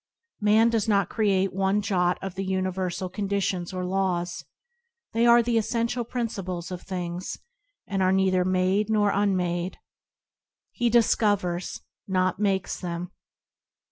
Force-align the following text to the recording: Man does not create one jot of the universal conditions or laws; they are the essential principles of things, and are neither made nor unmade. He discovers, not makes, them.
Man 0.39 0.71
does 0.71 0.87
not 0.87 1.11
create 1.11 1.53
one 1.53 1.79
jot 1.79 2.17
of 2.23 2.33
the 2.33 2.43
universal 2.43 3.07
conditions 3.07 3.71
or 3.71 3.85
laws; 3.85 4.43
they 5.13 5.27
are 5.27 5.43
the 5.43 5.59
essential 5.59 6.03
principles 6.03 6.71
of 6.71 6.81
things, 6.81 7.37
and 7.85 8.01
are 8.01 8.11
neither 8.11 8.43
made 8.43 8.89
nor 8.89 9.11
unmade. 9.11 9.77
He 10.71 10.89
discovers, 10.89 11.81
not 12.07 12.39
makes, 12.39 12.79
them. 12.79 13.11